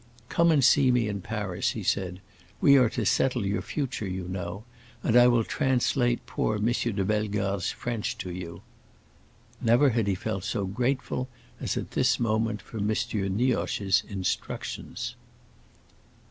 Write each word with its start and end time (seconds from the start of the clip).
"Come 0.29 0.51
and 0.51 0.63
see 0.63 0.89
me 0.89 1.07
in 1.07 1.21
Paris," 1.21 1.73
he 1.73 1.83
said; 1.83 2.21
"we 2.59 2.75
are 2.75 2.89
to 2.89 3.05
settle 3.05 3.45
your 3.45 3.61
future, 3.61 4.07
you 4.07 4.27
know; 4.27 4.63
and 5.03 5.15
I 5.15 5.27
will 5.27 5.43
translate 5.43 6.25
poor 6.25 6.55
M. 6.55 6.65
de 6.65 7.05
Bellegarde's 7.05 7.69
French 7.69 8.17
to 8.17 8.31
you." 8.31 8.63
Never 9.61 9.91
had 9.91 10.07
he 10.07 10.15
felt 10.15 10.43
so 10.43 10.65
grateful 10.65 11.29
as 11.59 11.77
at 11.77 11.91
this 11.91 12.19
moment 12.19 12.63
for 12.63 12.77
M. 12.77 12.87
Nioche's 12.87 14.01
instructions. 14.09 15.15